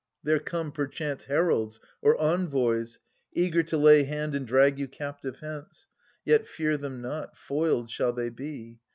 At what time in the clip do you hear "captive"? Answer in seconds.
4.87-5.41